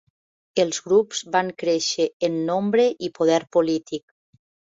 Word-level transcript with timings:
Els 0.61 0.79
grups 0.85 1.19
van 1.35 1.51
créixer 1.63 2.07
en 2.29 2.39
nombre 2.49 2.87
i 3.09 3.11
poder 3.21 3.39
polític. 3.59 4.05